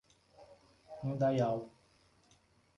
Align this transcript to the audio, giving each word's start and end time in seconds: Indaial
Indaial 1.05 1.69